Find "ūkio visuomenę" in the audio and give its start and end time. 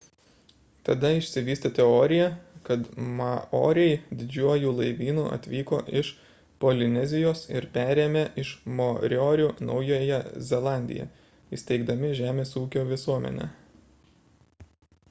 12.65-13.51